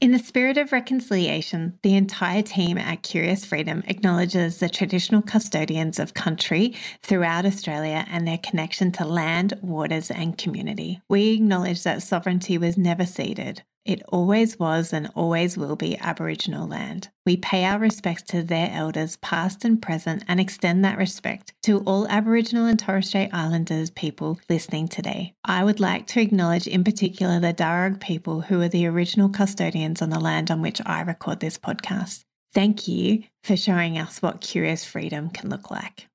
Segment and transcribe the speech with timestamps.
[0.00, 5.98] In the spirit of reconciliation, the entire team at Curious Freedom acknowledges the traditional custodians
[5.98, 11.00] of country throughout Australia and their connection to land, waters, and community.
[11.08, 13.62] We acknowledge that sovereignty was never ceded.
[13.88, 17.08] It always was and always will be Aboriginal land.
[17.24, 21.78] We pay our respects to their elders, past and present, and extend that respect to
[21.84, 25.32] all Aboriginal and Torres Strait Islanders people listening today.
[25.42, 30.02] I would like to acknowledge in particular the Darug people who are the original custodians
[30.02, 32.24] on the land on which I record this podcast.
[32.52, 36.08] Thank you for showing us what curious freedom can look like.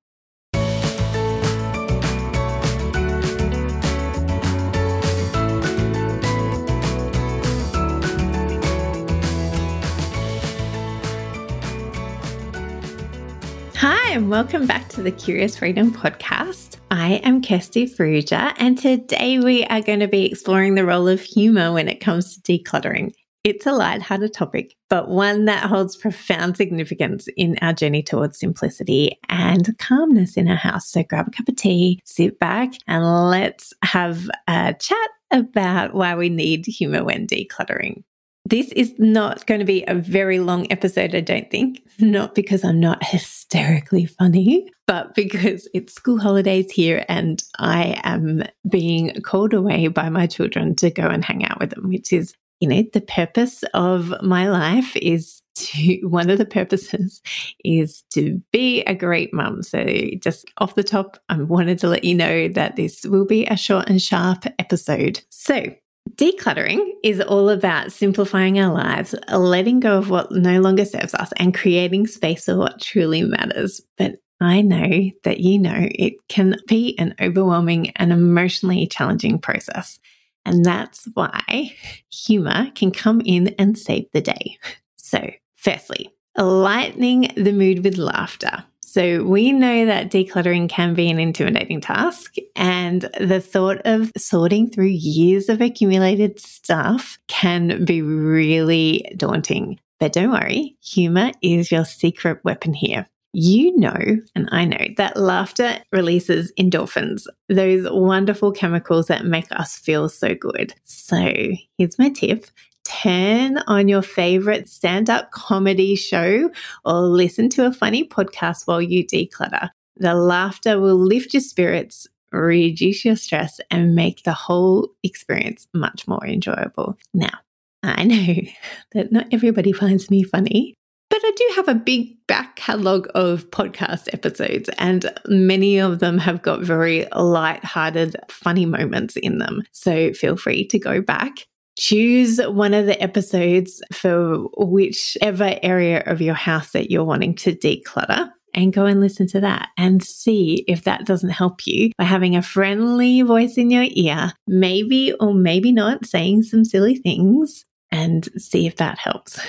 [13.86, 16.78] Hi, and welcome back to the Curious Freedom Podcast.
[16.90, 21.20] I am Kirsty Farrugia, and today we are going to be exploring the role of
[21.20, 23.12] humor when it comes to decluttering.
[23.44, 29.18] It's a light-hearted topic, but one that holds profound significance in our journey towards simplicity
[29.28, 30.88] and calmness in our house.
[30.88, 36.14] So grab a cup of tea, sit back, and let's have a chat about why
[36.14, 38.02] we need humor when decluttering.
[38.46, 41.82] This is not going to be a very long episode, I don't think.
[41.98, 48.42] Not because I'm not hysterically funny, but because it's school holidays here and I am
[48.68, 52.34] being called away by my children to go and hang out with them, which is,
[52.60, 57.22] you know, the purpose of my life is to, one of the purposes
[57.64, 59.62] is to be a great mum.
[59.62, 59.86] So,
[60.18, 63.56] just off the top, I wanted to let you know that this will be a
[63.56, 65.24] short and sharp episode.
[65.30, 65.74] So,
[66.14, 71.32] Decluttering is all about simplifying our lives, letting go of what no longer serves us,
[71.38, 73.80] and creating space for what truly matters.
[73.98, 79.98] But I know that you know it can be an overwhelming and emotionally challenging process.
[80.44, 81.74] And that's why
[82.12, 84.58] humor can come in and save the day.
[84.96, 88.64] So, firstly, lightening the mood with laughter.
[88.94, 94.70] So we know that decluttering can be an intimidating task, and the thought of sorting
[94.70, 99.80] through years of accumulated stuff can be really daunting.
[99.98, 103.08] But don't worry, humor is your secret weapon here.
[103.32, 103.98] You know,
[104.36, 110.36] and I know, that laughter releases endorphins, those wonderful chemicals that make us feel so
[110.36, 110.72] good.
[110.84, 111.34] So
[111.78, 112.46] here's my tip
[112.84, 116.50] turn on your favorite stand up comedy show
[116.84, 119.70] or listen to a funny podcast while you declutter.
[119.96, 126.06] The laughter will lift your spirits, reduce your stress, and make the whole experience much
[126.08, 126.98] more enjoyable.
[127.12, 127.38] Now,
[127.82, 128.34] I know
[128.92, 130.74] that not everybody finds me funny,
[131.10, 136.18] but I do have a big back catalogue of podcast episodes, and many of them
[136.18, 139.62] have got very light-hearted, funny moments in them.
[139.70, 141.46] So feel free to go back
[141.76, 147.54] choose one of the episodes for whichever area of your house that you're wanting to
[147.54, 152.04] declutter and go and listen to that and see if that doesn't help you by
[152.04, 157.64] having a friendly voice in your ear, maybe or maybe not saying some silly things
[157.90, 159.40] and see if that helps.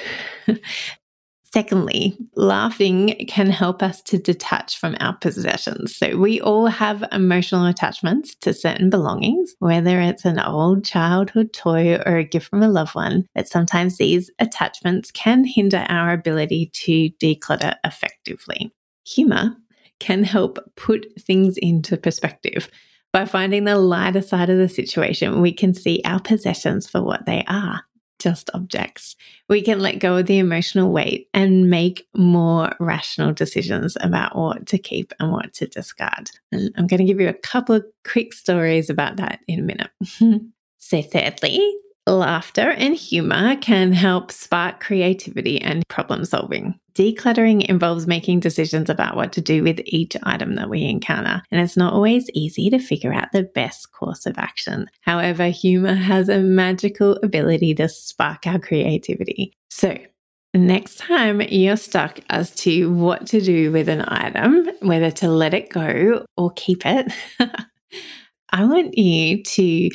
[1.56, 5.96] Secondly, laughing can help us to detach from our possessions.
[5.96, 11.96] So, we all have emotional attachments to certain belongings, whether it's an old childhood toy
[11.96, 13.30] or a gift from a loved one.
[13.34, 18.74] But sometimes these attachments can hinder our ability to declutter effectively.
[19.06, 19.56] Humor
[20.02, 22.68] can help put things into perspective.
[23.14, 27.26] By finding the lighter side of the situation, we can see our possessions for what
[27.26, 27.86] they are
[28.26, 29.16] just objects.
[29.48, 34.66] We can let go of the emotional weight and make more rational decisions about what
[34.68, 36.32] to keep and what to discard.
[36.52, 39.62] And I'm going to give you a couple of quick stories about that in a
[39.62, 39.92] minute.
[40.80, 41.62] so, thirdly,
[42.08, 46.80] Laughter and humor can help spark creativity and problem solving.
[46.96, 51.60] Decluttering involves making decisions about what to do with each item that we encounter, and
[51.60, 54.88] it's not always easy to figure out the best course of action.
[55.02, 59.52] However, humor has a magical ability to spark our creativity.
[59.70, 59.98] So,
[60.54, 65.54] next time you're stuck as to what to do with an item, whether to let
[65.54, 67.12] it go or keep it,
[68.52, 69.90] I want you to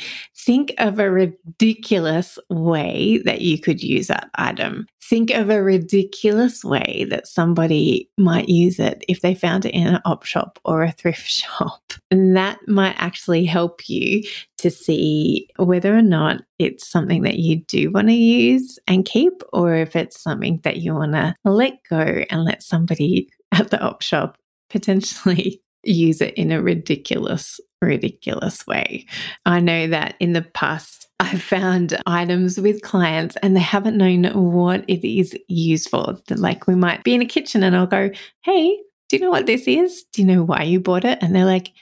[0.45, 4.87] think of a ridiculous way that you could use that item.
[5.03, 9.87] Think of a ridiculous way that somebody might use it if they found it in
[9.87, 11.93] an op shop or a thrift shop.
[12.09, 14.23] And that might actually help you
[14.57, 19.41] to see whether or not it's something that you do want to use and keep,
[19.53, 23.81] or if it's something that you want to let go and let somebody at the
[23.81, 24.37] op shop
[24.69, 29.05] potentially use it in a ridiculous ridiculous way.
[29.45, 34.25] I know that in the past, I've found items with clients and they haven't known
[34.53, 36.17] what it is used for.
[36.29, 38.09] Like we might be in a kitchen and I'll go,
[38.41, 40.03] Hey, do you know what this is?
[40.13, 41.19] Do you know why you bought it?
[41.21, 41.73] And they're like,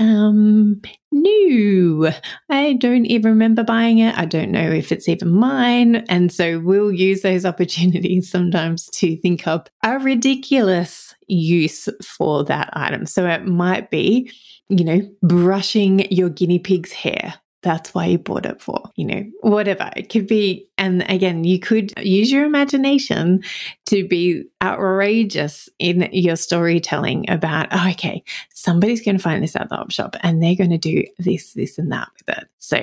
[0.00, 0.80] um,
[1.12, 2.10] no,
[2.48, 4.16] I don't even remember buying it.
[4.16, 5.96] I don't know if it's even mine.
[6.08, 12.70] And so we'll use those opportunities sometimes to think up a ridiculous use for that
[12.72, 13.06] item.
[13.06, 14.32] So it might be,
[14.68, 17.34] you know, brushing your guinea pig's hair.
[17.62, 19.90] That's why you bought it for, you know, whatever.
[19.94, 23.42] It could be, and again, you could use your imagination
[23.86, 28.24] to be outrageous in your storytelling about, oh, okay,
[28.54, 31.52] somebody's going to find this at the op shop and they're going to do this,
[31.52, 32.48] this, and that with it.
[32.60, 32.80] So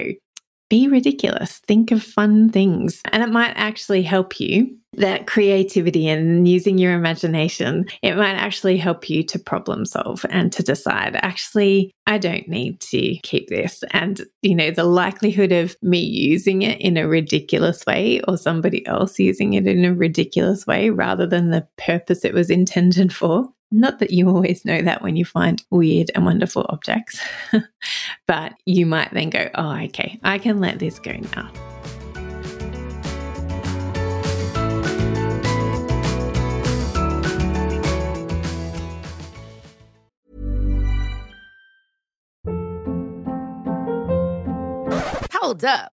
[0.70, 1.60] be ridiculous.
[1.68, 3.02] Think of fun things.
[3.12, 8.78] And it might actually help you that creativity and using your imagination, it might actually
[8.78, 13.84] help you to problem solve and to decide, actually, I don't need to keep this.
[13.92, 18.86] And, you know, the likelihood of me using it in a ridiculous way or somebody
[18.88, 23.48] else using it in a ridiculous way rather than the purpose it was intended for.
[23.72, 27.20] Not that you always know that when you find weird and wonderful objects,
[28.28, 31.52] but you might then go, oh, okay, I can let this go now.
[45.34, 45.97] Hold up.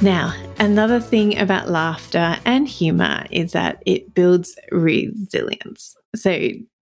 [0.00, 5.96] Now, another thing about laughter and humor is that it builds resilience.
[6.14, 6.50] So,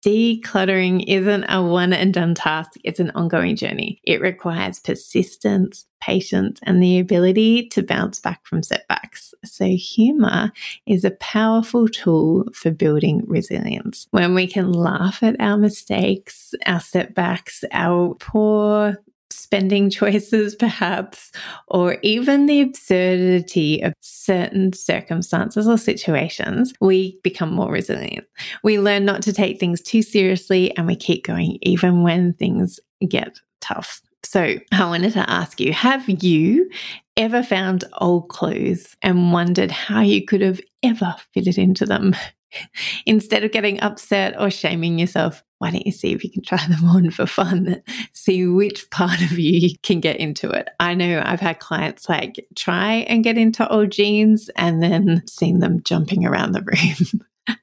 [0.05, 3.99] decluttering isn't a one and done task, it's an ongoing journey.
[4.03, 9.33] It requires persistence, patience, and the ability to bounce back from setbacks.
[9.43, 10.51] So, humor
[10.85, 14.07] is a powerful tool for building resilience.
[14.11, 18.99] When we can laugh at our mistakes, our setbacks, our poor
[19.31, 21.31] spending choices, perhaps,
[21.67, 28.25] or even the absurdity of certain circumstances or situations, we become more resilient.
[28.63, 32.79] We learn not to take things too seriously and we keep going even when things
[33.07, 34.01] get tough.
[34.23, 36.69] So, I wanted to ask you have you
[37.17, 42.15] ever found old clothes and wondered how you could have ever fitted into them?
[43.05, 46.65] Instead of getting upset or shaming yourself, why don't you see if you can try
[46.67, 47.81] them on for fun?
[48.13, 50.69] See which part of you can get into it.
[50.79, 55.59] I know I've had clients like try and get into old jeans and then seen
[55.59, 57.57] them jumping around the room.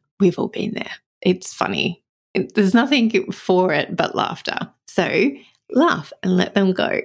[0.20, 0.92] We've all been there.
[1.20, 2.02] It's funny.
[2.34, 4.58] There's nothing for it but laughter.
[4.86, 5.30] So
[5.70, 7.00] laugh and let them go.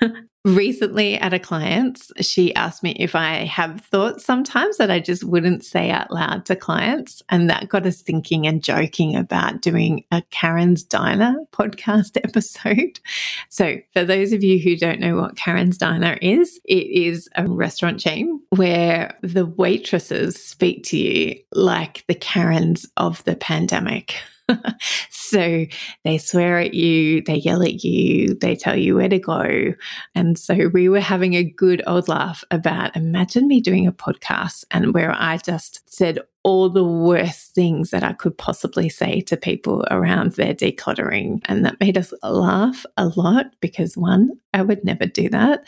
[0.44, 5.24] recently at a client's, she asked me if I have thoughts sometimes that I just
[5.24, 7.22] wouldn't say out loud to clients.
[7.28, 13.00] And that got us thinking and joking about doing a Karen's Diner podcast episode.
[13.48, 17.46] So, for those of you who don't know what Karen's Diner is, it is a
[17.46, 24.16] restaurant chain where the waitresses speak to you like the Karens of the pandemic.
[25.10, 25.66] so
[26.04, 29.74] they swear at you, they yell at you, they tell you where to go.
[30.14, 34.64] And so we were having a good old laugh about imagine me doing a podcast
[34.70, 39.36] and where I just said all the worst things that I could possibly say to
[39.36, 41.40] people around their decluttering.
[41.44, 45.64] And that made us laugh a lot because one, I would never do that.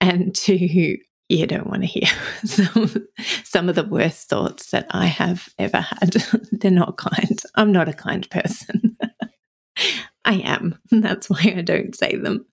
[0.00, 2.08] And two, you don't want to hear
[2.44, 3.06] some,
[3.44, 6.12] some of the worst thoughts that I have ever had.
[6.52, 7.40] They're not kind.
[7.54, 8.96] I'm not a kind person.
[10.24, 10.78] I am.
[10.90, 12.46] That's why I don't say them.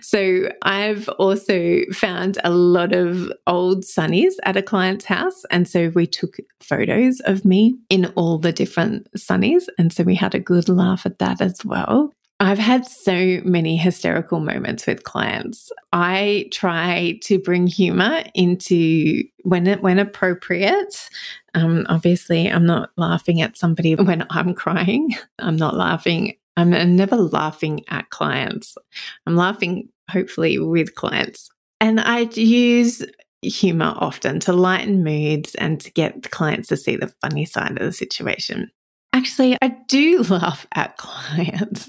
[0.00, 5.44] so I've also found a lot of old sunnies at a client's house.
[5.50, 9.64] And so we took photos of me in all the different sunnies.
[9.78, 12.12] And so we had a good laugh at that as well.
[12.42, 15.70] I've had so many hysterical moments with clients.
[15.92, 21.08] I try to bring humor into when it, when appropriate.
[21.54, 25.14] Um, obviously, I'm not laughing at somebody when I'm crying.
[25.38, 26.36] I'm not laughing.
[26.56, 28.76] I'm never laughing at clients.
[29.24, 31.48] I'm laughing, hopefully, with clients.
[31.80, 33.04] And I use
[33.42, 37.86] humor often to lighten moods and to get clients to see the funny side of
[37.86, 38.72] the situation.
[39.12, 41.88] Actually, I do laugh at clients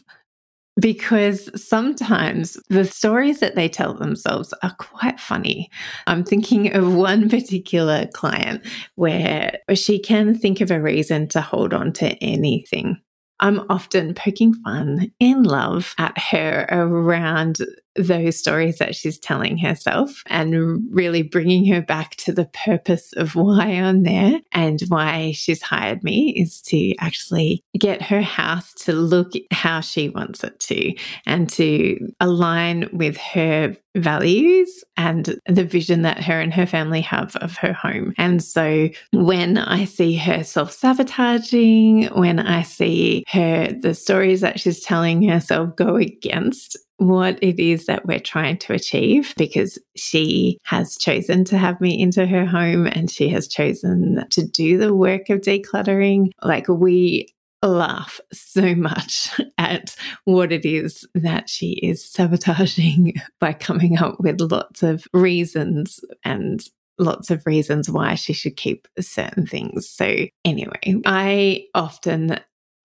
[0.80, 5.70] because sometimes the stories that they tell themselves are quite funny.
[6.08, 8.66] I'm thinking of one particular client
[8.96, 13.00] where she can think of a reason to hold on to anything.
[13.40, 17.58] I'm often poking fun in love at her around
[17.96, 23.36] those stories that she's telling herself and really bringing her back to the purpose of
[23.36, 28.94] why I'm there and why she's hired me is to actually get her house to
[28.94, 30.94] look how she wants it to
[31.26, 37.36] and to align with her values and the vision that her and her family have
[37.38, 38.14] of her home.
[38.18, 44.60] And so when I see her self sabotaging, when I see her, the stories that
[44.60, 50.58] she's telling herself go against what it is that we're trying to achieve because she
[50.64, 54.94] has chosen to have me into her home and she has chosen to do the
[54.94, 56.30] work of decluttering.
[56.42, 57.34] Like we
[57.68, 64.40] laugh so much at what it is that she is sabotaging by coming up with
[64.42, 66.64] lots of reasons and
[67.00, 69.90] lots of reasons why she should keep certain things.
[69.90, 72.40] So, anyway, I often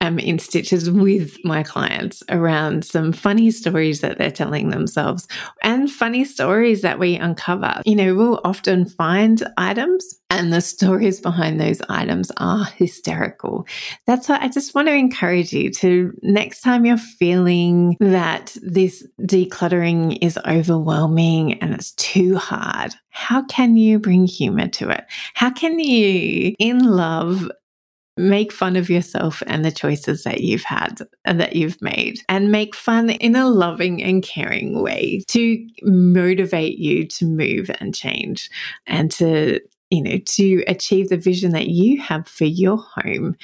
[0.09, 5.29] am in stitches with my clients around some funny stories that they're telling themselves
[5.63, 7.81] and funny stories that we uncover.
[7.85, 13.67] You know, we'll often find items and the stories behind those items are hysterical.
[14.07, 19.07] That's why I just want to encourage you to next time you're feeling that this
[19.21, 25.05] decluttering is overwhelming and it's too hard, how can you bring humor to it?
[25.35, 27.51] How can you, in love,
[28.19, 32.53] make fun of yourself and the choices that you've had and that you've made and
[32.53, 38.51] make fun in a loving and caring way to motivate you to move and change
[38.87, 39.61] and to
[39.91, 43.35] you know, to achieve the vision that you have for your home.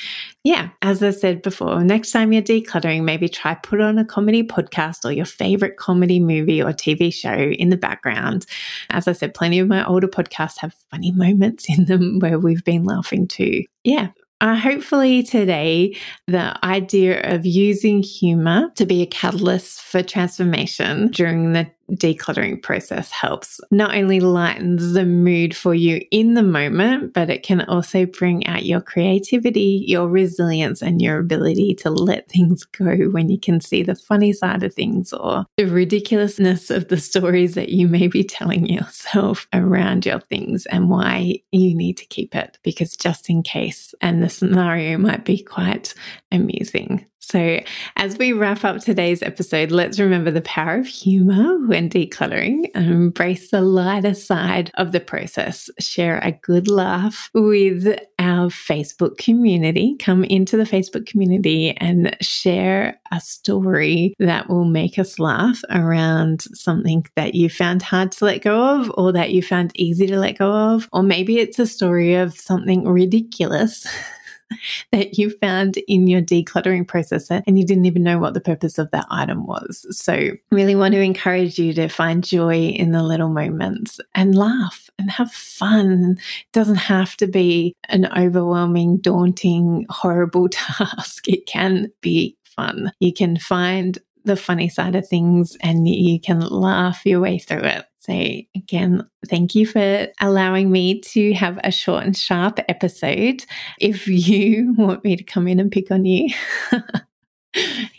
[0.43, 4.43] Yeah, as I said before, next time you're decluttering, maybe try put on a comedy
[4.43, 8.45] podcast or your favorite comedy movie or TV show in the background.
[8.91, 12.65] As I said, plenty of my older podcasts have funny moments in them where we've
[12.65, 13.65] been laughing too.
[13.83, 14.09] Yeah,
[14.45, 15.97] uh, hopefully, today,
[16.27, 23.11] the idea of using humor to be a catalyst for transformation during the decluttering process
[23.11, 28.07] helps not only lightens the mood for you in the moment, but it can also
[28.07, 33.39] bring out your creativity, your resilience, and your ability to let things go when you
[33.39, 37.89] can see the funny side of things or the ridiculousness of the stories that you
[37.89, 42.97] may be telling yourself around your things and why you need to keep it because
[42.97, 45.95] just in case, and the scenario might be quite
[46.33, 47.07] amusing.
[47.21, 47.61] So,
[47.97, 52.89] as we wrap up today's episode, let's remember the power of humor when decluttering and
[52.89, 55.69] embrace the lighter side of the process.
[55.81, 59.97] Share a good laugh with our Facebook community.
[59.99, 66.43] Come into the Facebook community and share a story that will make us laugh around
[66.43, 70.17] something that you found hard to let go of or that you found easy to
[70.17, 70.89] let go of.
[70.93, 73.85] Or maybe it's a story of something ridiculous
[74.93, 78.79] that you found in your decluttering process and you didn't even know what the purpose
[78.79, 79.87] of that item was.
[79.91, 84.89] So, really want to encourage you to find joy in the little moments and laugh
[84.99, 86.17] and have fun.
[86.19, 91.29] It doesn't have to be an overwhelming, daunting, horrible task.
[91.29, 92.93] It can be fun.
[93.01, 97.65] You can find the funny side of things and you can laugh your way through
[97.65, 97.85] it.
[98.07, 98.13] So,
[98.55, 103.47] again, thank you for allowing me to have a short and sharp episode.
[103.81, 106.29] If you want me to come in and pick on you,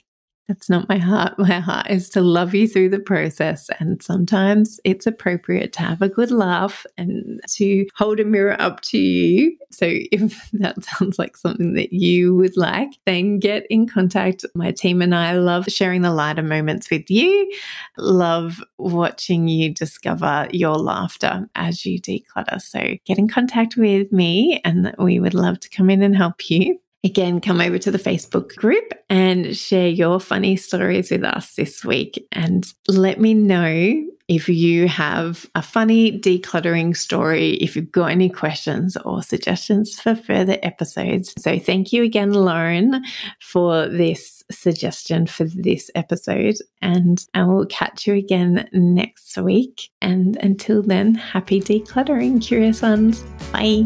[0.47, 1.39] That's not my heart.
[1.39, 3.69] My heart is to love you through the process.
[3.79, 8.81] And sometimes it's appropriate to have a good laugh and to hold a mirror up
[8.81, 9.57] to you.
[9.71, 14.45] So if that sounds like something that you would like, then get in contact.
[14.53, 17.51] My team and I love sharing the lighter moments with you,
[17.97, 22.61] love watching you discover your laughter as you declutter.
[22.61, 26.49] So get in contact with me and we would love to come in and help
[26.49, 26.79] you.
[27.05, 31.85] Again, come over to the Facebook group and share your funny stories with us this
[31.85, 32.27] week.
[32.31, 38.27] And let me know if you have a funny decluttering story, if you've got any
[38.27, 41.31] questions or suggestions for further episodes.
[41.37, 43.03] So, thank you again, Lauren,
[43.39, 46.55] for this suggestion for this episode.
[46.81, 49.91] And I will catch you again next week.
[50.01, 53.23] And until then, happy decluttering, curious ones.
[53.51, 53.85] Bye.